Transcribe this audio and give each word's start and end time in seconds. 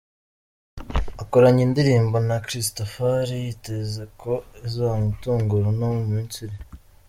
akoranye 1.23 1.61
indirimbo 1.67 2.17
na 2.27 2.37
Christafari, 2.45 3.33
yiteze 3.45 4.01
ko 4.21 4.31
izamutungura 4.67 5.67
no 5.79 5.87
mu 5.95 6.01
minsi 6.11 6.37
iri 6.45 6.57